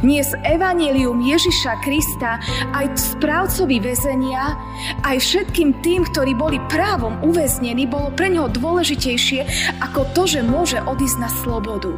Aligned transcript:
Nies 0.00 0.32
evanílium 0.40 1.20
Ježiša 1.20 1.84
Krista 1.84 2.40
aj 2.72 2.96
správcovi 2.96 3.76
väzenia, 3.84 4.56
aj 5.04 5.20
všetkým 5.20 5.84
tým, 5.84 6.08
ktorí 6.08 6.32
boli 6.32 6.56
právom 6.72 7.20
uväznení, 7.20 7.84
bolo 7.84 8.08
pre 8.16 8.32
neho 8.32 8.48
dôležitejšie 8.48 9.44
ako 9.84 10.08
to, 10.16 10.24
že 10.24 10.40
môže 10.40 10.80
odísť 10.80 11.18
na 11.20 11.28
slobodu. 11.28 11.92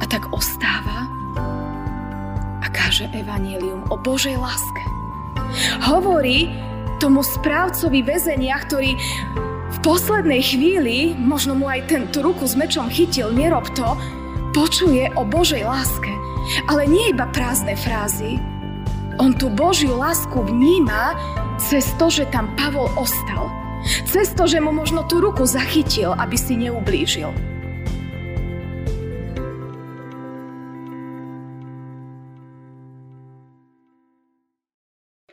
A 0.00 0.04
tak 0.08 0.24
ostáva 0.32 1.04
a 2.64 2.66
káže 2.72 3.04
evanílium 3.12 3.84
o 3.92 4.00
Božej 4.00 4.40
láske. 4.40 4.82
Hovorí 5.84 6.48
tomu 7.00 7.24
správcovi 7.24 8.04
väzenia, 8.04 8.56
ktorý 8.64 8.96
v 9.70 9.78
poslednej 9.80 10.42
chvíli, 10.44 11.16
možno 11.16 11.56
mu 11.56 11.70
aj 11.70 11.88
ten 11.88 12.02
ruku 12.20 12.44
s 12.44 12.58
mečom 12.58 12.92
chytil, 12.92 13.32
nerob 13.32 13.64
to, 13.72 13.96
počuje 14.50 15.06
o 15.14 15.22
Božej 15.22 15.62
láske. 15.62 16.10
Ale 16.66 16.86
nie 16.90 17.14
iba 17.14 17.30
prázdne 17.30 17.78
frázy. 17.78 18.42
On 19.22 19.30
tú 19.30 19.52
Božiu 19.52 19.94
lásku 19.94 20.34
vníma 20.42 21.14
cez 21.60 21.86
to, 22.00 22.10
že 22.10 22.26
tam 22.32 22.50
Pavol 22.56 22.90
ostal. 22.98 23.52
Cez 24.08 24.32
to, 24.34 24.44
že 24.50 24.58
mu 24.60 24.74
možno 24.74 25.06
tú 25.06 25.22
ruku 25.22 25.46
zachytil, 25.46 26.12
aby 26.16 26.36
si 26.36 26.56
neublížil. 26.56 27.30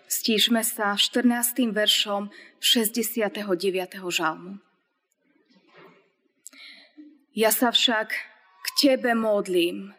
Stížme 0.08 0.60
sa 0.68 1.00
14. 1.00 1.72
veršom 1.72 2.28
69. 2.60 3.32
žalmu. 4.12 4.60
Ja 7.32 7.54
sa 7.56 7.72
však 7.72 8.37
Tebe 8.78 9.18
modlím, 9.18 9.90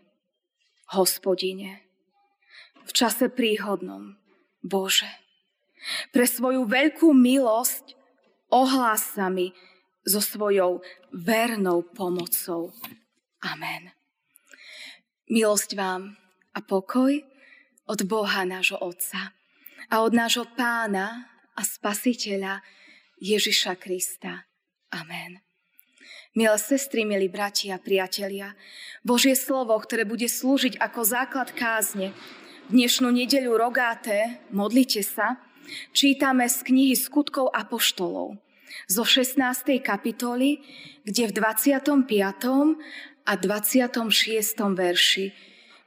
hospodine, 0.95 1.83
v 2.87 2.91
čase 2.95 3.27
príhodnom, 3.27 4.15
Bože. 4.63 5.11
Pre 6.15 6.23
svoju 6.23 6.63
veľkú 6.63 7.11
milosť 7.11 7.99
ohlás 8.55 9.19
sa 9.19 9.35
mi 9.35 9.51
so 10.07 10.23
svojou 10.23 10.79
vernou 11.11 11.91
pomocou. 11.91 12.71
Amen. 13.43 13.91
Milosť 15.27 15.75
vám 15.75 16.15
a 16.55 16.63
pokoj 16.63 17.19
od 17.83 18.01
Boha 18.07 18.47
nášho 18.47 18.79
Otca 18.79 19.35
a 19.91 19.95
od 20.07 20.15
nášho 20.15 20.47
Pána 20.55 21.27
a 21.59 21.67
Spasiteľa 21.67 22.63
Ježiša 23.19 23.75
Krista. 23.75 24.47
Amen. 24.95 25.48
Milé 26.39 26.55
sestry, 26.55 27.03
milí 27.03 27.27
bratia 27.27 27.83
priatelia, 27.83 28.55
Božie 29.03 29.35
slovo, 29.35 29.75
ktoré 29.75 30.07
bude 30.07 30.31
slúžiť 30.31 30.79
ako 30.79 31.03
základ 31.03 31.51
kázne, 31.51 32.15
dnešnú 32.71 33.11
nedeľu 33.11 33.59
rogáte, 33.59 34.39
modlite 34.55 35.03
sa, 35.03 35.43
čítame 35.91 36.47
z 36.47 36.63
knihy 36.63 36.95
Skutkov 36.95 37.51
Apoštolov 37.51 38.39
zo 38.87 39.03
16. 39.03 39.83
kapitoly, 39.83 40.63
kde 41.03 41.27
v 41.27 41.33
25. 41.43 42.07
a 43.27 43.33
26. 43.35 43.99
verši 44.79 45.27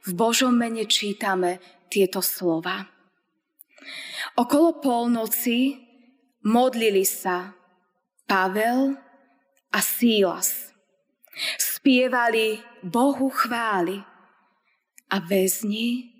v 0.04 0.10
Božom 0.12 0.52
mene 0.52 0.84
čítame 0.84 1.64
tieto 1.88 2.20
slova. 2.20 2.92
Okolo 4.36 4.84
polnoci 4.84 5.80
modlili 6.44 7.08
sa 7.08 7.56
Pavel, 8.28 9.11
a 9.72 9.80
Sílas. 9.80 10.70
Spievali 11.56 12.60
Bohu 12.84 13.32
chvály 13.32 14.04
a 15.08 15.16
väzni 15.18 16.12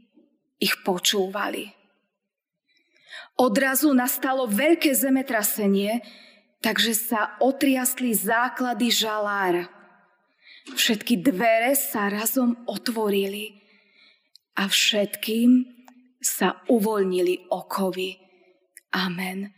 ich 0.56 0.80
počúvali. 0.80 1.70
Odrazu 3.36 3.92
nastalo 3.92 4.48
veľké 4.48 4.92
zemetrasenie, 4.92 6.00
takže 6.64 6.92
sa 6.96 7.36
otriasli 7.40 8.12
základy 8.16 8.88
žalára. 8.92 9.68
Všetky 10.72 11.18
dvere 11.20 11.74
sa 11.74 12.06
razom 12.06 12.54
otvorili 12.70 13.58
a 14.54 14.70
všetkým 14.70 15.66
sa 16.22 16.62
uvoľnili 16.70 17.50
okovy. 17.50 18.14
Amen. 18.94 19.50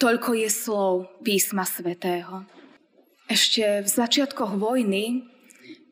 Toľko 0.00 0.30
je 0.38 0.48
slov 0.48 0.92
písma 1.20 1.68
svätého. 1.68 2.48
Ešte 3.28 3.84
v 3.84 3.88
začiatkoch 3.88 4.56
vojny 4.56 5.28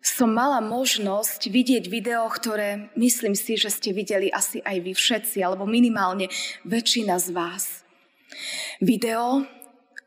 som 0.01 0.33
mala 0.33 0.65
možnosť 0.65 1.53
vidieť 1.53 1.85
video, 1.93 2.25
ktoré 2.33 2.89
myslím 2.97 3.37
si, 3.37 3.61
že 3.61 3.69
ste 3.69 3.93
videli 3.93 4.33
asi 4.33 4.65
aj 4.65 4.77
vy 4.81 4.97
všetci, 4.97 5.45
alebo 5.45 5.69
minimálne 5.69 6.33
väčšina 6.65 7.21
z 7.21 7.29
vás. 7.37 7.85
Video, 8.81 9.45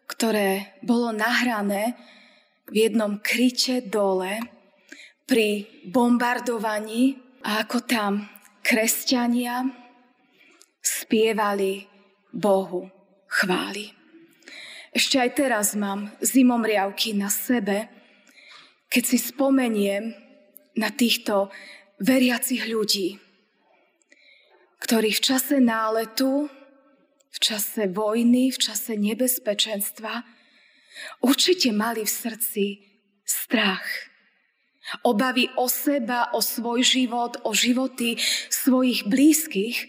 ktoré 0.09 0.73
bolo 0.81 1.13
nahrané 1.13 1.93
v 2.65 2.89
jednom 2.89 3.21
kryte 3.21 3.85
dole 3.85 4.41
pri 5.29 5.69
bombardovaní 5.85 7.13
a 7.45 7.61
ako 7.61 7.85
tam 7.85 8.25
kresťania 8.65 9.69
spievali 10.81 11.85
Bohu 12.33 12.89
chváli. 13.29 13.98
Ešte 14.89 15.21
aj 15.21 15.29
teraz 15.37 15.67
mám 15.77 16.09
zimomriavky 16.17 17.13
na 17.13 17.29
sebe, 17.29 17.89
keď 18.89 19.03
si 19.05 19.17
spomeniem 19.21 20.17
na 20.73 20.89
týchto 20.89 21.53
veriacich 22.01 22.65
ľudí, 22.65 23.21
ktorí 24.81 25.13
v 25.13 25.21
čase 25.21 25.61
náletu, 25.61 26.49
v 27.29 27.37
čase 27.37 27.85
vojny, 27.85 28.49
v 28.49 28.57
čase 28.57 28.97
nebezpečenstva 28.97 30.25
určite 31.21 31.69
mali 31.69 32.01
v 32.01 32.09
srdci 32.09 32.65
strach. 33.21 33.85
Obavy 35.05 35.45
o 35.53 35.69
seba, 35.69 36.33
o 36.33 36.41
svoj 36.41 36.81
život, 36.81 37.37
o 37.45 37.53
životy 37.53 38.17
svojich 38.49 39.05
blízkych. 39.05 39.85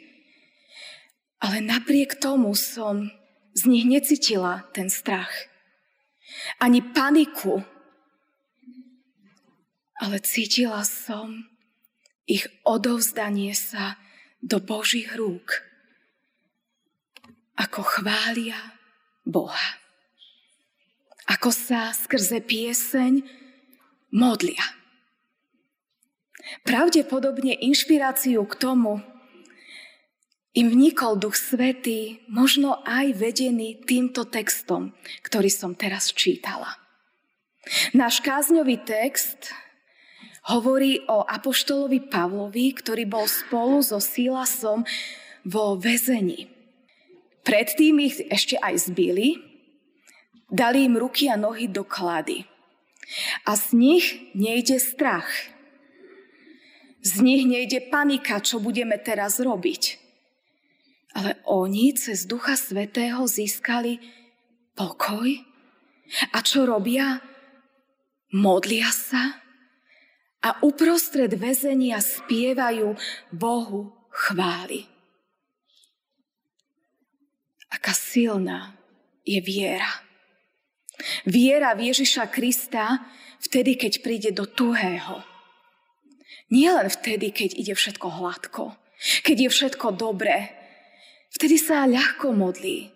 Ale 1.41 1.65
napriek 1.65 2.21
tomu 2.21 2.53
som 2.53 3.09
z 3.55 3.67
nich 3.67 3.85
necítila 3.85 4.67
ten 4.73 4.91
strach. 4.91 5.33
Ani 6.63 6.83
paniku. 6.83 7.63
Ale 10.01 10.17
cítila 10.25 10.81
som 10.87 11.51
ich 12.25 12.49
odovzdanie 12.65 13.53
sa 13.53 14.01
do 14.41 14.63
Božích 14.63 15.13
rúk. 15.19 15.61
Ako 17.61 17.85
chvália 17.85 18.57
Boha. 19.27 19.77
Ako 21.29 21.53
sa 21.53 21.93
skrze 21.93 22.41
pieseň 22.41 23.23
modlia. 24.15 24.65
Pravdepodobne 26.65 27.55
inšpiráciu 27.61 28.43
k 28.49 28.55
tomu, 28.57 29.05
im 30.51 30.67
vnikol 30.67 31.15
Duch 31.15 31.39
Svetý, 31.39 32.27
možno 32.27 32.83
aj 32.83 33.15
vedený 33.15 33.87
týmto 33.87 34.27
textom, 34.27 34.91
ktorý 35.23 35.47
som 35.47 35.79
teraz 35.79 36.11
čítala. 36.11 36.75
Náš 37.95 38.19
kázňový 38.25 38.83
text 38.83 39.55
hovorí 40.51 41.07
o 41.07 41.23
apoštolovi 41.23 42.11
Pavlovi, 42.11 42.75
ktorý 42.75 43.07
bol 43.07 43.31
spolu 43.31 43.79
so 43.85 44.03
Silasom 44.03 44.83
vo 45.47 45.79
väzení. 45.79 46.51
Predtým 47.47 48.03
ich 48.03 48.19
ešte 48.27 48.59
aj 48.59 48.91
zbili, 48.91 49.39
dali 50.51 50.89
im 50.91 50.99
ruky 50.99 51.31
a 51.31 51.39
nohy 51.39 51.71
do 51.71 51.87
klady. 51.87 52.43
A 53.47 53.55
z 53.55 53.75
nich 53.75 54.07
nejde 54.35 54.83
strach. 54.83 55.31
Z 57.01 57.23
nich 57.23 57.47
nejde 57.47 57.87
panika, 57.89 58.43
čo 58.43 58.59
budeme 58.61 58.99
teraz 58.99 59.41
robiť 59.41 60.10
ale 61.15 61.43
oni 61.47 61.95
cez 61.99 62.27
Ducha 62.27 62.55
Svetého 62.55 63.27
získali 63.27 63.99
pokoj. 64.79 65.29
A 66.35 66.39
čo 66.43 66.67
robia? 66.67 67.19
Modlia 68.31 68.95
sa 68.95 69.43
a 70.41 70.63
uprostred 70.65 71.35
väzenia 71.37 72.01
spievajú 72.01 72.95
Bohu 73.35 73.93
chvály. 74.09 74.87
Aká 77.71 77.95
silná 77.95 78.75
je 79.23 79.39
viera. 79.43 79.91
Viera 81.27 81.75
v 81.77 81.93
Ježiša 81.93 82.29
Krista 82.31 83.03
vtedy, 83.41 83.77
keď 83.79 83.93
príde 84.03 84.31
do 84.35 84.45
tuhého. 84.45 85.23
Nie 86.51 86.75
len 86.75 86.91
vtedy, 86.91 87.31
keď 87.31 87.51
ide 87.57 87.75
všetko 87.79 88.07
hladko, 88.21 88.75
keď 89.23 89.37
je 89.47 89.51
všetko 89.55 89.87
dobré, 89.95 90.60
Vtedy 91.31 91.57
sa 91.57 91.87
ľahko 91.87 92.35
modlí. 92.35 92.91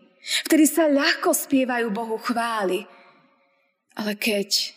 Vtedy 0.49 0.65
sa 0.67 0.91
ľahko 0.91 1.31
spievajú 1.31 1.93
Bohu 1.95 2.19
chvály. 2.19 2.89
Ale 3.95 4.19
keď 4.19 4.75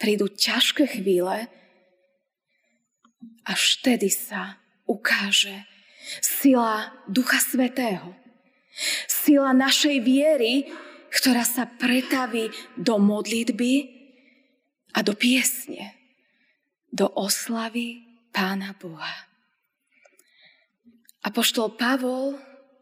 prídu 0.00 0.26
ťažké 0.26 0.98
chvíle, 0.98 1.46
až 3.46 3.60
vtedy 3.80 4.10
sa 4.10 4.58
ukáže 4.84 5.64
sila 6.20 6.90
Ducha 7.06 7.38
Svetého. 7.38 8.16
Sila 9.06 9.52
našej 9.52 10.00
viery, 10.02 10.70
ktorá 11.12 11.42
sa 11.44 11.66
pretaví 11.66 12.52
do 12.78 12.96
modlitby 12.96 13.90
a 14.94 15.04
do 15.04 15.12
piesne, 15.12 15.96
do 16.88 17.08
oslavy 17.12 18.04
Pána 18.32 18.76
Boha. 18.76 19.28
Apoštol 21.24 21.74
Pavol 21.74 22.38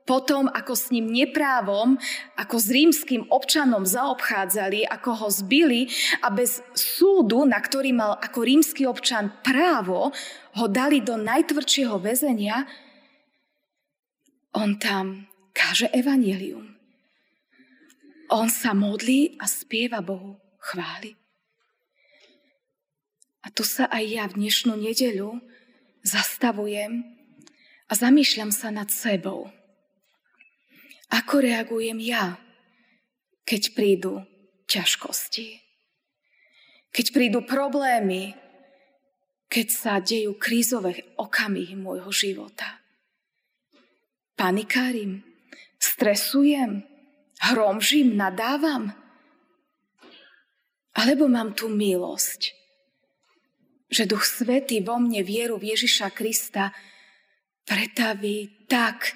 potom, 0.07 0.47
ako 0.47 0.79
s 0.79 0.95
ním 0.95 1.11
neprávom, 1.11 1.99
ako 2.39 2.57
s 2.63 2.71
rímským 2.71 3.27
občanom 3.27 3.83
zaobchádzali, 3.83 4.87
ako 4.87 5.11
ho 5.27 5.29
zbili 5.35 5.91
a 6.23 6.31
bez 6.31 6.63
súdu, 6.79 7.43
na 7.43 7.59
ktorý 7.59 7.91
mal 7.91 8.15
ako 8.23 8.47
rímsky 8.47 8.87
občan 8.87 9.35
právo, 9.43 10.15
ho 10.57 10.67
dali 10.71 11.03
do 11.03 11.19
najtvrdšieho 11.19 11.99
väzenia, 11.99 12.65
on 14.55 14.79
tam 14.79 15.27
káže 15.51 15.91
evanelium. 15.91 16.79
On 18.31 18.47
sa 18.47 18.73
modlí 18.73 19.37
a 19.43 19.51
spieva 19.51 20.01
Bohu 20.01 20.39
chváli. 20.63 21.19
A 23.43 23.51
tu 23.51 23.63
sa 23.63 23.87
aj 23.91 24.05
ja 24.07 24.25
v 24.27 24.43
dnešnú 24.43 24.75
nedeľu 24.75 25.39
zastavujem 26.03 27.07
a 27.87 27.93
zamýšľam 27.95 28.51
sa 28.51 28.75
nad 28.75 28.91
sebou. 28.91 29.51
Ako 31.13 31.39
reagujem 31.39 32.03
ja, 32.03 32.39
keď 33.47 33.63
prídu 33.75 34.27
ťažkosti? 34.67 35.63
Keď 36.91 37.07
prídu 37.15 37.45
problémy, 37.47 38.35
keď 39.47 39.67
sa 39.71 39.93
dejú 40.03 40.35
krízové 40.35 41.07
okamihy 41.15 41.79
môjho 41.79 42.11
života? 42.11 42.83
Panikárim? 44.35 45.23
Stresujem? 45.79 46.83
Hromžím? 47.41 48.17
Nadávam? 48.19 48.93
Alebo 50.97 51.29
mám 51.29 51.53
tu 51.53 51.69
milosť, 51.69 52.57
že 53.93 54.09
Duch 54.09 54.25
Svetý 54.25 54.81
vo 54.81 54.97
mne 54.97 55.21
vieru 55.21 55.61
Ježiša 55.61 56.09
Krista 56.17 56.73
pretaví 57.69 58.65
tak, 58.65 59.13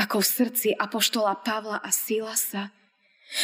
ako 0.00 0.24
v 0.24 0.30
srdci 0.32 0.68
Apoštola 0.72 1.36
Pavla 1.44 1.84
a 1.84 1.92
Silasa, 1.92 2.72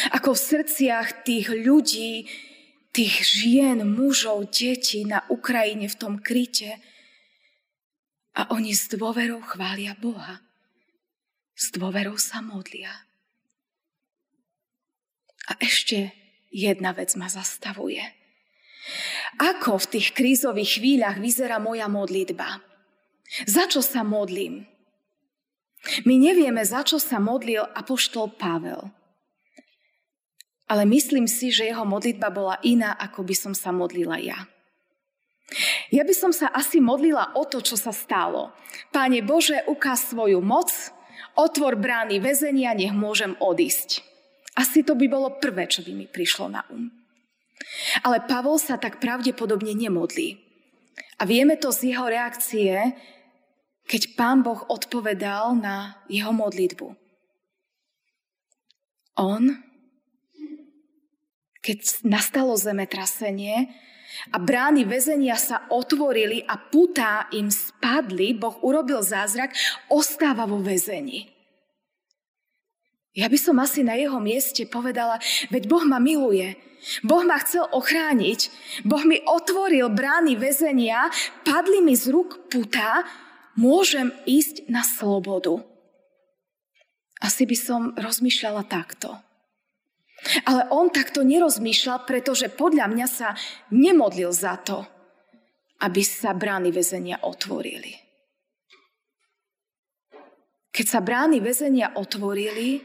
ako 0.09 0.33
v 0.33 0.41
srdciach 0.41 1.21
tých 1.21 1.53
ľudí, 1.53 2.25
tých 2.89 3.15
žien, 3.21 3.85
mužov, 3.85 4.49
detí 4.49 5.05
na 5.05 5.21
Ukrajine 5.29 5.85
v 5.85 5.95
tom 5.95 6.17
kryte. 6.17 6.81
A 8.33 8.49
oni 8.49 8.73
s 8.73 8.89
dôverou 8.89 9.39
chvália 9.45 9.93
Boha. 9.93 10.41
S 11.53 11.69
dôverou 11.69 12.17
sa 12.17 12.41
modlia. 12.41 12.91
A 15.47 15.55
ešte 15.61 16.11
jedna 16.49 16.91
vec 16.91 17.13
ma 17.15 17.29
zastavuje. 17.29 18.01
Ako 19.37 19.77
v 19.77 19.89
tých 19.97 20.17
krízových 20.17 20.81
chvíľach 20.81 21.17
vyzerá 21.21 21.61
moja 21.61 21.85
modlitba? 21.85 22.61
Za 23.45 23.69
čo 23.69 23.85
sa 23.85 24.01
modlím? 24.01 24.76
My 26.03 26.15
nevieme, 26.19 26.63
za 26.65 26.83
čo 26.83 26.99
sa 26.99 27.17
modlil 27.21 27.63
apoštol 27.63 28.35
Pavel. 28.35 28.91
Ale 30.67 30.83
myslím 30.83 31.31
si, 31.31 31.47
že 31.47 31.67
jeho 31.71 31.87
modlitba 31.87 32.27
bola 32.27 32.59
iná, 32.59 32.91
ako 32.99 33.23
by 33.23 33.35
som 33.35 33.53
sa 33.55 33.71
modlila 33.71 34.19
ja. 34.19 34.47
Ja 35.95 36.03
by 36.03 36.11
som 36.11 36.35
sa 36.35 36.51
asi 36.51 36.83
modlila 36.83 37.31
o 37.39 37.47
to, 37.47 37.63
čo 37.63 37.79
sa 37.79 37.95
stalo. 37.95 38.51
Páne 38.91 39.23
Bože, 39.23 39.63
ukáž 39.63 40.11
svoju 40.11 40.43
moc, 40.43 40.67
otvor 41.39 41.79
brány 41.79 42.19
väzenia, 42.19 42.75
nech 42.75 42.91
môžem 42.91 43.39
odísť. 43.39 44.03
Asi 44.59 44.83
to 44.83 44.99
by 44.99 45.07
bolo 45.07 45.39
prvé, 45.39 45.71
čo 45.71 45.87
by 45.87 45.95
mi 45.95 46.03
prišlo 46.03 46.51
na 46.51 46.67
um. 46.67 46.91
Ale 48.03 48.27
Pavol 48.27 48.59
sa 48.59 48.75
tak 48.75 48.99
pravdepodobne 48.99 49.71
nemodlí. 49.71 50.43
A 51.17 51.25
vieme 51.25 51.55
to 51.55 51.71
z 51.71 51.95
jeho 51.95 52.05
reakcie, 52.11 52.93
keď 53.87 54.19
pán 54.19 54.43
Boh 54.43 54.67
odpovedal 54.67 55.55
na 55.55 56.03
jeho 56.11 56.35
modlitbu. 56.35 56.91
On, 59.17 59.43
keď 61.63 61.77
nastalo 62.05 62.53
zemetrasenie 62.59 63.71
a 64.29 64.37
brány 64.37 64.85
väzenia 64.85 65.39
sa 65.39 65.65
otvorili 65.71 66.43
a 66.43 66.59
putá 66.59 67.31
im 67.33 67.47
spadli, 67.49 68.35
Boh 68.35 68.59
urobil 68.61 69.01
zázrak, 69.01 69.55
ostáva 69.89 70.45
vo 70.45 70.59
väzení. 70.61 71.31
Ja 73.17 73.25
by 73.25 73.39
som 73.41 73.57
asi 73.57 73.81
na 73.81 73.97
jeho 73.97 74.21
mieste 74.21 74.69
povedala, 74.69 75.17
veď 75.49 75.65
Boh 75.65 75.81
ma 75.89 75.97
miluje. 75.97 76.53
Boh 77.01 77.25
ma 77.25 77.41
chcel 77.41 77.65
ochrániť. 77.73 78.53
Boh 78.85 79.01
mi 79.01 79.17
otvoril 79.25 79.89
brány 79.89 80.37
väzenia, 80.37 81.09
padli 81.41 81.81
mi 81.81 81.97
z 81.97 82.13
rúk 82.13 82.45
putá 82.53 83.01
môžem 83.57 84.13
ísť 84.23 84.69
na 84.69 84.85
slobodu. 84.85 85.59
Asi 87.17 87.49
by 87.49 87.57
som 87.57 87.81
rozmýšľala 87.97 88.63
takto. 88.69 89.17
Ale 90.45 90.69
on 90.73 90.89
takto 90.93 91.25
nerozmýšľal, 91.25 92.05
pretože 92.05 92.49
podľa 92.53 92.89
mňa 92.89 93.07
sa 93.09 93.33
nemodlil 93.73 94.29
za 94.33 94.57
to, 94.61 94.85
aby 95.81 96.01
sa 96.01 96.33
brány 96.33 96.73
väzenia 96.73 97.21
otvorili. 97.25 97.93
Keď 100.73 100.85
sa 100.85 101.01
brány 101.01 101.41
väzenia 101.41 101.97
otvorili, 101.97 102.81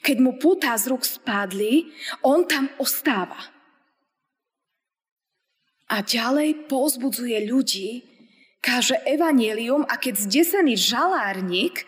keď 0.00 0.16
mu 0.24 0.40
putá 0.40 0.72
z 0.80 0.88
rúk 0.88 1.04
spadli, 1.04 1.92
on 2.24 2.48
tam 2.48 2.72
ostáva. 2.80 3.36
A 5.92 6.00
ďalej 6.00 6.64
pozbudzuje 6.66 7.36
ľudí, 7.44 8.15
káže 8.66 8.98
evanelium 9.06 9.86
a 9.86 9.94
keď 9.94 10.26
zdesený 10.26 10.74
žalárnik 10.74 11.86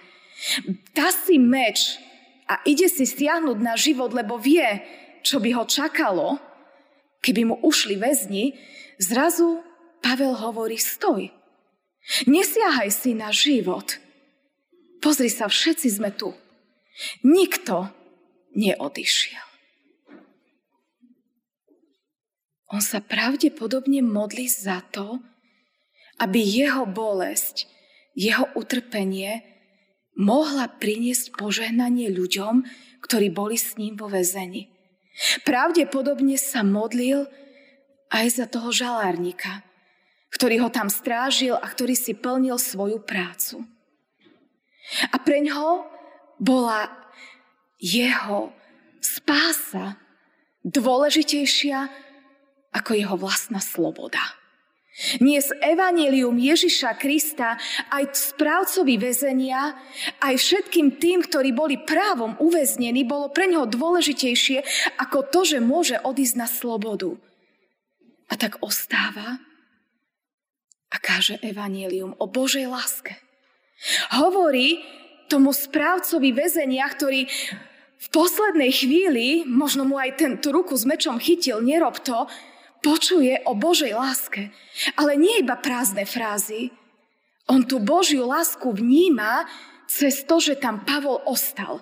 dá 0.95 1.11
si 1.11 1.35
meč 1.35 1.99
a 2.47 2.63
ide 2.63 2.87
si 2.87 3.03
stiahnuť 3.03 3.59
na 3.59 3.75
život, 3.75 4.15
lebo 4.15 4.39
vie, 4.39 4.87
čo 5.27 5.43
by 5.43 5.51
ho 5.59 5.67
čakalo, 5.67 6.39
keby 7.19 7.51
mu 7.51 7.57
ušli 7.67 7.99
väzni, 7.99 8.55
zrazu 9.03 9.67
Pavel 9.99 10.39
hovorí, 10.39 10.79
stoj, 10.79 11.35
nesiahaj 12.31 12.95
si 12.95 13.19
na 13.19 13.35
život. 13.35 13.99
Pozri 15.03 15.27
sa, 15.27 15.51
všetci 15.51 15.89
sme 15.91 16.15
tu. 16.15 16.31
Nikto 17.27 17.91
neodišiel. 18.55 19.47
On 22.69 22.79
sa 22.85 23.03
pravdepodobne 23.03 24.05
modlí 24.05 24.47
za 24.47 24.85
to, 24.95 25.19
aby 26.19 26.39
jeho 26.43 26.85
bolesť, 26.87 27.71
jeho 28.19 28.51
utrpenie 28.59 29.43
mohla 30.19 30.67
priniesť 30.67 31.39
požehnanie 31.39 32.11
ľuďom, 32.11 32.67
ktorí 33.07 33.31
boli 33.31 33.55
s 33.55 33.79
ním 33.79 33.95
vo 33.95 34.11
väzení. 34.11 34.75
Pravdepodobne 35.47 36.35
sa 36.35 36.67
modlil 36.67 37.27
aj 38.11 38.27
za 38.43 38.47
toho 38.51 38.75
žalárnika, 38.75 39.63
ktorý 40.35 40.67
ho 40.67 40.71
tam 40.71 40.91
strážil 40.91 41.55
a 41.55 41.67
ktorý 41.67 41.95
si 41.95 42.15
plnil 42.15 42.59
svoju 42.59 43.03
prácu. 43.03 43.63
A 45.15 45.17
pre 45.23 45.39
ňoho 45.45 45.87
bola 46.41 46.91
jeho 47.79 48.51
spása 48.99 49.99
dôležitejšia 50.67 51.87
ako 52.75 52.91
jeho 52.95 53.17
vlastná 53.19 53.63
sloboda. 53.63 54.21
Z 54.99 55.55
evanílium 55.63 56.35
Ježiša 56.35 56.99
Krista 56.99 57.55
aj 57.95 58.19
správcovi 58.19 58.99
väzenia, 58.99 59.79
aj 60.19 60.35
všetkým 60.35 60.99
tým, 60.99 61.23
ktorí 61.23 61.55
boli 61.55 61.79
právom 61.79 62.35
uväznení, 62.43 63.07
bolo 63.07 63.31
pre 63.31 63.47
neho 63.47 63.63
dôležitejšie 63.63 64.67
ako 64.99 65.31
to, 65.31 65.47
že 65.47 65.59
môže 65.63 66.03
odísť 66.03 66.35
na 66.35 66.51
slobodu. 66.51 67.15
A 68.27 68.35
tak 68.35 68.59
ostáva 68.59 69.39
a 70.91 70.97
káže 70.99 71.39
evanílium 71.47 72.19
o 72.19 72.27
Božej 72.27 72.67
láske. 72.67 73.15
Hovorí 74.19 74.83
tomu 75.31 75.55
správcovi 75.55 76.35
väzenia, 76.35 76.83
ktorý 76.91 77.31
v 77.99 78.07
poslednej 78.11 78.75
chvíli, 78.75 79.47
možno 79.47 79.87
mu 79.87 79.95
aj 79.95 80.11
ten, 80.19 80.33
tú 80.43 80.51
ruku 80.51 80.75
s 80.75 80.83
mečom 80.83 81.23
chytil, 81.23 81.63
nerob 81.63 82.03
to, 82.03 82.27
počuje 82.81 83.43
o 83.45 83.55
Božej 83.55 83.95
láske. 83.95 84.51
Ale 84.95 85.19
nie 85.19 85.43
iba 85.43 85.59
prázdne 85.59 86.07
frázy. 86.07 86.71
On 87.49 87.65
tú 87.65 87.81
Božiu 87.81 88.29
lásku 88.29 88.69
vníma 88.69 89.49
cez 89.89 90.23
to, 90.29 90.37
že 90.37 90.61
tam 90.61 90.85
Pavol 90.85 91.25
ostal. 91.25 91.81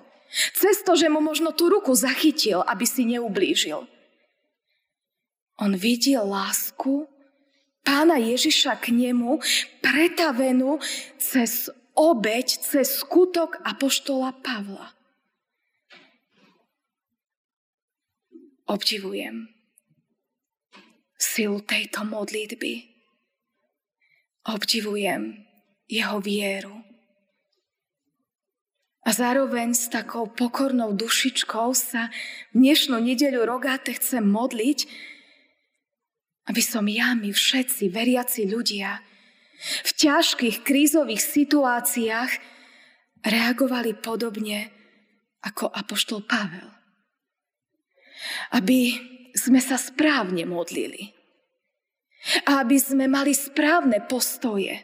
Cez 0.55 0.83
to, 0.83 0.95
že 0.95 1.11
mu 1.11 1.19
možno 1.19 1.51
tú 1.51 1.67
ruku 1.71 1.91
zachytil, 1.95 2.63
aby 2.63 2.83
si 2.87 3.03
neublížil. 3.07 3.83
On 5.57 5.71
vidí 5.73 6.15
lásku 6.15 7.07
pána 7.83 8.19
Ježiša 8.19 8.77
k 8.83 8.91
nemu, 8.91 9.39
pretavenú 9.79 10.77
cez 11.15 11.71
obeď, 11.95 12.59
cez 12.59 12.99
skutok 12.99 13.63
apoštola 13.63 14.35
Pavla. 14.43 14.91
Obdivujem 18.67 19.56
silu 21.17 21.65
tejto 21.65 22.05
modlitby. 22.05 22.85
Obdivujem 24.47 25.43
jeho 25.89 26.21
vieru. 26.21 26.77
A 29.07 29.15
zároveň 29.15 29.71
s 29.71 29.87
takou 29.87 30.27
pokornou 30.27 30.91
dušičkou 30.91 31.71
sa 31.71 32.11
v 32.51 32.55
dnešnú 32.59 32.99
nedeľu 32.99 33.47
rogáte 33.47 33.95
chcem 33.95 34.19
modliť, 34.19 34.83
aby 36.47 36.61
som 36.63 36.83
ja, 36.91 37.15
my 37.15 37.31
všetci, 37.31 37.87
veriaci 37.87 38.47
ľudia, 38.47 38.99
v 39.83 39.91
ťažkých 39.95 40.61
krízových 40.61 41.23
situáciách 41.23 42.31
reagovali 43.25 43.95
podobne 43.97 44.69
ako 45.43 45.71
apoštol 45.71 46.27
Pavel. 46.27 46.67
Aby 48.51 48.95
sme 49.37 49.61
sa 49.61 49.77
správne 49.77 50.43
modlili. 50.49 51.13
A 52.49 52.65
aby 52.65 52.81
sme 52.81 53.05
mali 53.07 53.31
správne 53.31 54.03
postoje. 54.03 54.83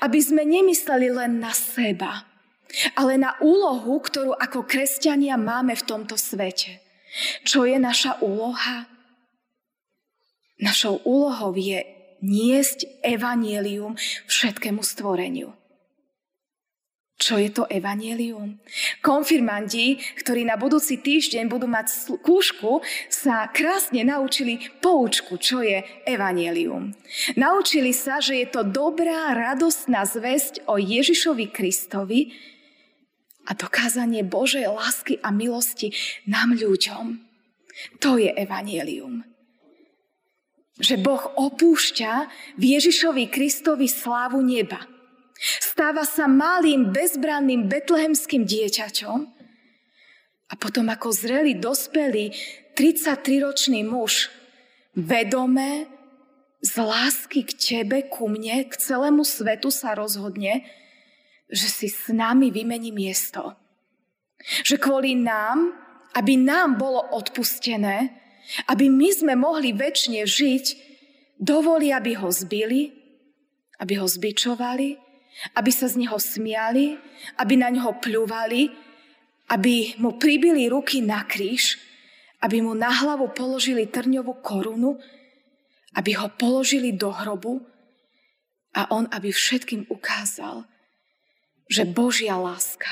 Aby 0.00 0.18
sme 0.22 0.42
nemysleli 0.42 1.12
len 1.12 1.42
na 1.42 1.50
seba, 1.52 2.24
ale 2.94 3.18
na 3.18 3.38
úlohu, 3.38 3.98
ktorú 4.02 4.34
ako 4.34 4.66
kresťania 4.66 5.38
máme 5.38 5.74
v 5.78 5.86
tomto 5.86 6.18
svete. 6.18 6.82
Čo 7.46 7.66
je 7.66 7.78
naša 7.78 8.18
úloha? 8.22 8.90
Našou 10.58 11.02
úlohou 11.06 11.54
je 11.54 11.82
niesť 12.22 12.86
evanielium 13.02 13.98
všetkému 14.26 14.80
stvoreniu. 14.82 15.54
Čo 17.14 17.38
je 17.38 17.50
to 17.54 17.64
evanielium? 17.70 18.58
Konfirmandi, 18.98 20.02
ktorí 20.18 20.42
na 20.42 20.58
budúci 20.58 20.98
týždeň 20.98 21.46
budú 21.46 21.70
mať 21.70 22.10
skúšku, 22.10 22.82
sa 23.06 23.46
krásne 23.54 24.02
naučili 24.02 24.58
poučku, 24.82 25.38
čo 25.38 25.62
je 25.62 25.86
evanielium. 26.04 26.90
Naučili 27.38 27.94
sa, 27.94 28.18
že 28.18 28.42
je 28.42 28.46
to 28.50 28.66
dobrá, 28.66 29.30
radostná 29.30 30.02
zväzť 30.02 30.66
o 30.66 30.74
Ježišovi 30.74 31.54
Kristovi, 31.54 32.34
a 33.44 33.52
dokázanie 33.52 34.24
Božej 34.24 34.64
lásky 34.72 35.20
a 35.20 35.28
milosti 35.28 35.92
nám 36.24 36.56
ľuďom. 36.56 37.20
To 38.00 38.16
je 38.16 38.32
evanielium. 38.32 39.26
Že 40.80 41.04
Boh 41.04 41.22
opúšťa 41.38 42.12
v 42.58 42.62
Ježišovi 42.78 43.30
Kristovi 43.30 43.86
slávu 43.86 44.42
neba. 44.42 44.93
Stáva 45.40 46.06
sa 46.06 46.30
malým, 46.30 46.94
bezbranným 46.94 47.66
betlehemským 47.66 48.46
dieťaťom 48.46 49.18
a 50.50 50.54
potom 50.54 50.86
ako 50.86 51.10
zrelý, 51.10 51.58
dospelý, 51.58 52.30
33-ročný 52.78 53.82
muž 53.86 54.30
vedome 54.94 55.90
z 56.64 56.72
lásky 56.80 57.44
k 57.44 57.52
tebe, 57.54 58.06
ku 58.08 58.30
mne, 58.30 58.64
k 58.70 58.74
celému 58.78 59.26
svetu 59.26 59.68
sa 59.68 59.92
rozhodne, 59.92 60.64
že 61.50 61.68
si 61.68 61.88
s 61.92 62.08
nami 62.08 62.48
vymení 62.48 62.88
miesto. 62.94 63.52
Že 64.64 64.80
kvôli 64.80 65.12
nám, 65.12 65.76
aby 66.16 66.40
nám 66.40 66.80
bolo 66.80 67.04
odpustené, 67.12 68.16
aby 68.70 68.88
my 68.88 69.08
sme 69.12 69.34
mohli 69.36 69.76
väčšine 69.76 70.24
žiť, 70.24 70.64
dovolí, 71.36 71.92
aby 71.92 72.16
ho 72.16 72.28
zbili, 72.32 72.92
aby 73.80 74.00
ho 74.00 74.06
zbičovali, 74.08 75.03
aby 75.54 75.70
sa 75.70 75.90
z 75.90 76.06
neho 76.06 76.16
smiali, 76.16 76.96
aby 77.38 77.54
na 77.58 77.68
ňo 77.68 77.98
pľúvali, 77.98 78.70
aby 79.50 79.98
mu 80.00 80.16
pribili 80.16 80.70
ruky 80.70 81.04
na 81.04 81.26
kríž, 81.26 81.76
aby 82.40 82.60
mu 82.64 82.72
na 82.76 82.92
hlavu 82.92 83.32
položili 83.32 83.88
trňovú 83.88 84.40
korunu, 84.44 84.96
aby 85.94 86.16
ho 86.16 86.28
položili 86.34 86.92
do 86.92 87.12
hrobu 87.12 87.60
a 88.74 88.90
on 88.90 89.06
aby 89.12 89.30
všetkým 89.30 89.86
ukázal, 89.88 90.66
že 91.70 91.88
Božia 91.88 92.36
láska 92.36 92.90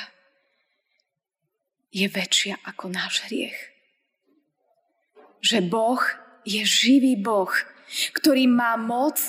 je 1.93 2.09
väčšia 2.09 2.57
ako 2.65 2.89
náš 2.89 3.21
hriech. 3.29 3.59
Že 5.45 5.59
Boh 5.69 6.01
je 6.47 6.63
živý 6.65 7.19
Boh, 7.21 7.53
ktorý 8.17 8.49
má 8.49 8.81
moc 8.81 9.21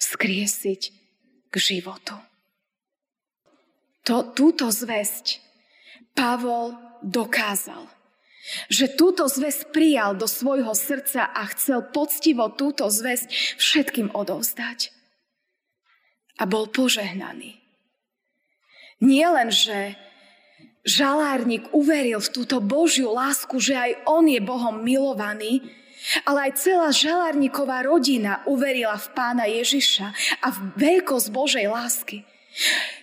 skriesiť 0.00 0.82
k 1.52 1.54
životu. 1.60 2.16
To, 4.08 4.34
túto 4.34 4.66
zväzť 4.70 5.38
Pavol 6.12 6.74
dokázal. 7.02 7.86
Že 8.66 8.98
túto 8.98 9.24
zväzť 9.30 9.70
prijal 9.70 10.18
do 10.18 10.26
svojho 10.26 10.74
srdca 10.74 11.30
a 11.30 11.46
chcel 11.54 11.86
poctivo 11.94 12.50
túto 12.50 12.90
zväzť 12.90 13.30
všetkým 13.56 14.10
odovzdať. 14.10 14.90
A 16.42 16.44
bol 16.50 16.66
požehnaný. 16.66 17.62
Nie 18.98 19.30
len, 19.30 19.54
že 19.54 19.94
žalárnik 20.82 21.70
uveril 21.70 22.18
v 22.18 22.32
túto 22.34 22.58
Božiu 22.58 23.14
lásku, 23.14 23.54
že 23.62 23.78
aj 23.78 23.90
on 24.10 24.26
je 24.26 24.42
Bohom 24.42 24.82
milovaný, 24.82 25.62
ale 26.26 26.50
aj 26.50 26.58
celá 26.58 26.90
žalárniková 26.90 27.86
rodina 27.86 28.42
uverila 28.50 28.98
v 28.98 29.08
pána 29.14 29.46
Ježiša 29.46 30.06
a 30.42 30.48
v 30.50 30.58
veľkosť 30.74 31.28
Božej 31.30 31.66
lásky. 31.70 32.26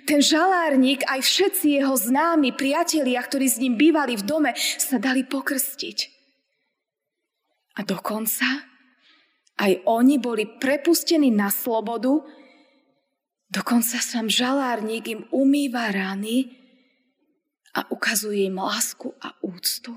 Ten 0.06 0.22
žalárnik, 0.22 1.06
aj 1.06 1.22
všetci 1.26 1.82
jeho 1.82 1.96
známi 1.98 2.54
priatelia, 2.54 3.22
ktorí 3.22 3.46
s 3.50 3.62
ním 3.62 3.78
bývali 3.78 4.18
v 4.18 4.26
dome, 4.26 4.52
sa 4.58 5.02
dali 5.02 5.26
pokrstiť. 5.26 5.98
A 7.78 7.86
dokonca 7.86 8.46
aj 9.60 9.72
oni 9.86 10.18
boli 10.22 10.46
prepustení 10.60 11.34
na 11.34 11.50
slobodu 11.50 12.22
Dokonca 13.50 13.98
sám 13.98 14.30
žalárnik 14.30 15.10
im 15.10 15.22
umýva 15.34 15.90
rany 15.90 16.54
a 17.74 17.82
ukazuje 17.90 18.46
im 18.46 18.62
lásku 18.62 19.10
a 19.18 19.34
úctu. 19.42 19.90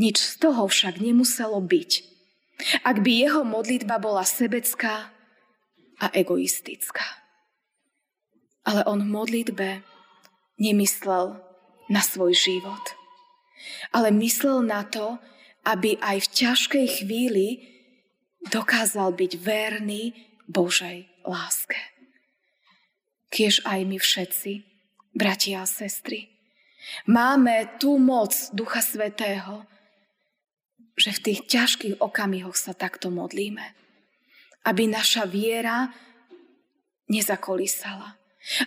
Nič 0.00 0.16
z 0.16 0.32
toho 0.40 0.64
však 0.72 1.04
nemuselo 1.04 1.60
byť, 1.60 1.90
ak 2.80 3.04
by 3.04 3.12
jeho 3.12 3.44
modlitba 3.44 4.00
bola 4.00 4.24
sebecká 4.24 5.12
a 6.00 6.06
egoistická. 6.16 7.25
Ale 8.66 8.82
on 8.84 8.98
v 9.06 9.12
modlitbe 9.14 9.68
nemyslel 10.58 11.38
na 11.86 12.02
svoj 12.02 12.34
život, 12.34 12.82
ale 13.94 14.10
myslel 14.10 14.66
na 14.66 14.82
to, 14.82 15.22
aby 15.62 15.98
aj 16.02 16.26
v 16.26 16.32
ťažkej 16.34 16.86
chvíli 17.02 17.48
dokázal 18.50 19.14
byť 19.14 19.32
verný 19.38 20.14
Božej 20.46 21.06
láske. 21.26 21.78
Kiež 23.30 23.62
aj 23.66 23.80
my 23.86 23.98
všetci, 23.98 24.52
bratia 25.14 25.62
a 25.62 25.66
sestry, 25.66 26.30
máme 27.10 27.78
tú 27.82 27.98
moc 27.98 28.34
Ducha 28.54 28.82
Svetého, 28.82 29.66
že 30.96 31.12
v 31.12 31.22
tých 31.22 31.40
ťažkých 31.50 31.96
okamihoch 32.00 32.56
sa 32.56 32.72
takto 32.72 33.12
modlíme. 33.12 33.74
Aby 34.64 34.88
naša 34.90 35.28
viera 35.28 35.92
nezakolísala. 37.06 38.16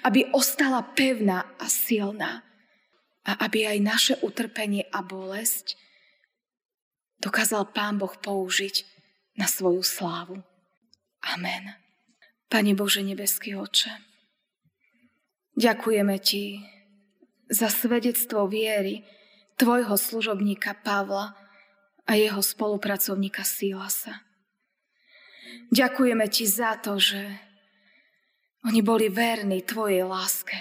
Aby 0.03 0.27
ostala 0.35 0.83
pevná 0.83 1.55
a 1.59 1.65
silná. 1.71 2.43
A 3.23 3.45
aby 3.45 3.67
aj 3.67 3.77
naše 3.79 4.13
utrpenie 4.19 4.87
a 4.89 5.03
bolesť 5.05 5.77
dokázal 7.19 7.75
Pán 7.75 7.99
Boh 7.99 8.15
použiť 8.15 8.87
na 9.35 9.45
svoju 9.45 9.83
slávu. 9.83 10.39
Amen. 11.35 11.75
Pane 12.49 12.73
Bože 12.73 13.05
nebeský 13.05 13.53
oče, 13.53 13.93
ďakujeme 15.53 16.17
Ti 16.17 16.63
za 17.51 17.69
svedectvo 17.69 18.49
viery 18.49 19.05
Tvojho 19.59 19.99
služobníka 19.99 20.79
Pavla 20.81 21.35
a 22.07 22.11
jeho 22.15 22.39
spolupracovníka 22.39 23.43
Silasa. 23.43 24.23
Ďakujeme 25.75 26.25
Ti 26.31 26.45
za 26.47 26.79
to, 26.79 26.95
že 26.95 27.37
oni 28.67 28.81
boli 28.83 29.07
verní 29.07 29.63
Tvojej 29.63 30.03
láske 30.03 30.57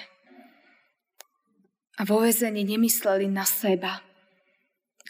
a 1.98 2.06
vo 2.06 2.22
vezení 2.22 2.62
nemysleli 2.62 3.26
na 3.26 3.42
seba, 3.42 4.02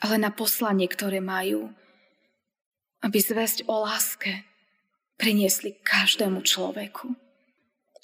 ale 0.01 0.17
na 0.17 0.33
poslanie, 0.33 0.89
ktoré 0.89 1.21
majú, 1.21 1.69
aby 3.05 3.19
zväzť 3.21 3.69
o 3.69 3.85
láske 3.85 4.47
priniesli 5.21 5.77
každému 5.85 6.41
človeku. 6.41 7.13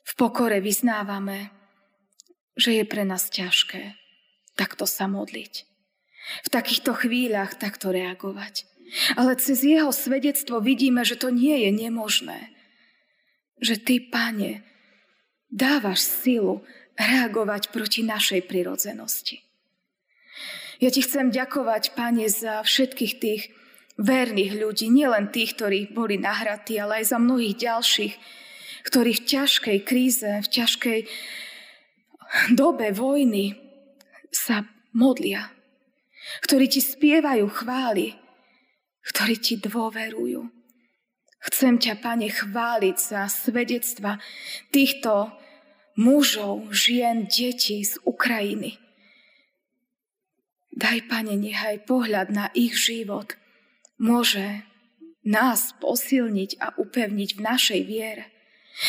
V 0.05 0.13
pokore 0.21 0.61
vyznávame, 0.61 1.49
že 2.61 2.77
je 2.77 2.85
pre 2.85 3.09
nás 3.09 3.33
ťažké 3.33 4.05
takto 4.55 4.87
sa 4.87 5.11
modliť. 5.11 5.67
V 6.47 6.49
takýchto 6.49 6.97
chvíľach 6.97 7.59
takto 7.61 7.93
reagovať. 7.93 8.65
Ale 9.19 9.37
cez 9.37 9.61
jeho 9.67 9.91
svedectvo 9.91 10.63
vidíme, 10.63 11.05
že 11.05 11.19
to 11.19 11.29
nie 11.29 11.69
je 11.69 11.71
nemožné. 11.75 12.55
Že 13.61 13.75
ty, 13.83 13.95
pane, 14.01 14.65
dávaš 15.55 16.03
silu 16.03 16.67
reagovať 16.99 17.71
proti 17.71 18.03
našej 18.03 18.51
prirodzenosti. 18.51 19.39
Ja 20.83 20.91
ti 20.91 21.07
chcem 21.07 21.31
ďakovať, 21.31 21.95
pane, 21.95 22.27
za 22.27 22.67
všetkých 22.67 23.13
tých 23.23 23.43
verných 23.95 24.59
ľudí, 24.59 24.91
nielen 24.91 25.31
tých, 25.31 25.55
ktorí 25.55 25.95
boli 25.95 26.19
nahratí, 26.19 26.75
ale 26.83 27.03
aj 27.03 27.15
za 27.15 27.19
mnohých 27.23 27.55
ďalších, 27.55 28.15
ktorí 28.91 29.15
v 29.15 29.25
ťažkej 29.25 29.79
kríze, 29.87 30.27
v 30.27 30.49
ťažkej 30.51 31.01
dobe 32.59 32.91
vojny 32.91 33.55
sa 34.35 34.67
modlia, 34.91 35.55
ktorí 36.43 36.67
ti 36.67 36.83
spievajú 36.83 37.47
chvály, 37.55 38.19
ktorí 39.15 39.39
ti 39.39 39.55
dôverujú. 39.63 40.43
Chcem 41.45 41.79
ťa, 41.79 42.03
Pane, 42.03 42.33
chváliť 42.35 42.97
za 42.99 43.31
svedectva 43.31 44.19
týchto 44.75 45.31
mužov, 45.97 46.71
žien, 46.75 47.27
detí 47.27 47.83
z 47.83 47.99
Ukrajiny. 48.03 48.79
Daj, 50.75 51.07
Pane, 51.07 51.39
nechaj 51.39 51.87
pohľad 51.87 52.35
na 52.35 52.51
ich 52.51 52.75
život 52.75 53.39
môže 53.99 54.67
nás 55.25 55.73
posilniť 55.79 56.61
a 56.61 56.75
upevniť 56.77 57.31
v 57.39 57.41
našej 57.41 57.81
viere. 57.87 58.25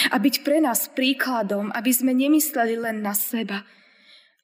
A 0.10 0.18
byť 0.18 0.42
pre 0.42 0.58
nás 0.58 0.90
príkladom, 0.90 1.70
aby 1.72 1.94
sme 1.94 2.12
nemysleli 2.12 2.74
len 2.74 3.06
na 3.06 3.14
seba, 3.14 3.62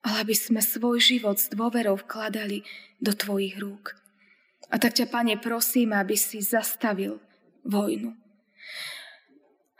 ale 0.05 0.21
aby 0.21 0.37
sme 0.37 0.61
svoj 0.61 1.01
život 1.01 1.41
s 1.41 1.49
dôverou 1.49 1.97
vkladali 1.97 2.61
do 3.01 3.11
Tvojich 3.13 3.57
rúk. 3.57 3.97
A 4.69 4.77
tak 4.77 4.95
ťa, 4.95 5.09
Pane, 5.09 5.41
prosím, 5.41 5.97
aby 5.97 6.13
si 6.13 6.45
zastavil 6.45 7.17
vojnu. 7.65 8.13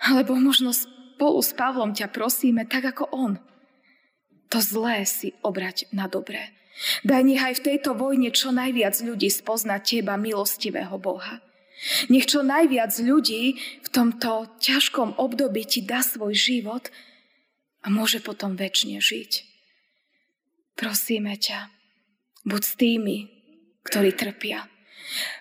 Alebo 0.02 0.34
možno 0.34 0.74
spolu 1.22 1.38
s 1.46 1.54
Pavlom 1.54 1.94
ťa 1.94 2.10
prosíme, 2.10 2.66
tak 2.66 2.98
ako 2.98 3.06
on. 3.14 3.38
To 4.50 4.58
zlé 4.58 5.06
si 5.06 5.38
obrať 5.46 5.86
na 5.94 6.10
dobré. 6.10 6.50
Daj 7.06 7.22
nech 7.22 7.62
v 7.62 7.62
tejto 7.62 7.94
vojne 7.94 8.34
čo 8.34 8.50
najviac 8.50 8.98
ľudí 9.06 9.30
spoznať 9.30 10.02
Teba, 10.02 10.18
milostivého 10.18 10.98
Boha. 10.98 11.38
Nech 12.10 12.26
čo 12.26 12.42
najviac 12.42 12.90
ľudí 12.98 13.54
v 13.86 13.90
tomto 13.94 14.50
ťažkom 14.66 15.22
období 15.22 15.62
Ti 15.62 15.86
dá 15.86 16.02
svoj 16.02 16.34
život 16.34 16.90
a 17.86 17.94
môže 17.94 18.18
potom 18.18 18.58
väčšine 18.58 18.98
žiť. 18.98 19.46
Prosíme 20.74 21.38
ťa, 21.38 21.70
buď 22.50 22.62
s 22.66 22.74
tými, 22.82 23.18
ktorí 23.86 24.18
trpia. 24.18 24.66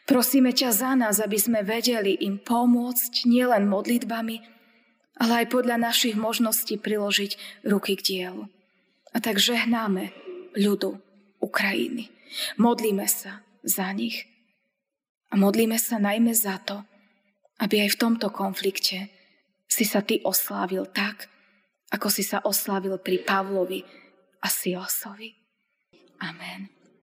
Prosíme 0.05 0.53
ťa 0.53 0.77
za 0.77 0.93
nás, 0.93 1.25
aby 1.25 1.41
sme 1.41 1.65
vedeli 1.65 2.21
im 2.21 2.37
pomôcť 2.37 3.25
nielen 3.25 3.65
modlitbami, 3.65 4.60
ale 5.21 5.45
aj 5.45 5.53
podľa 5.53 5.77
našich 5.77 6.17
možností 6.17 6.81
priložiť 6.81 7.63
ruky 7.69 8.01
k 8.01 8.03
dielu. 8.03 8.49
A 9.13 9.21
tak 9.21 9.37
žehnáme 9.37 10.17
ľudu 10.57 10.97
Ukrajiny. 11.45 12.09
Modlíme 12.57 13.05
sa 13.05 13.45
za 13.61 13.93
nich. 13.93 14.25
A 15.31 15.37
modlíme 15.37 15.77
sa 15.77 16.01
najmä 16.01 16.33
za 16.33 16.57
to, 16.65 16.83
aby 17.61 17.85
aj 17.85 17.95
v 17.95 18.01
tomto 18.01 18.33
konflikte 18.33 19.13
si 19.71 19.85
sa 19.85 20.01
ty 20.03 20.25
oslávil 20.25 20.89
tak, 20.91 21.29
ako 21.93 22.09
si 22.09 22.25
sa 22.25 22.43
oslávil 22.43 22.99
pri 22.99 23.23
Pavlovi 23.23 23.85
a 24.43 24.49
Silasovi. 24.49 25.37
Amen. 26.25 26.80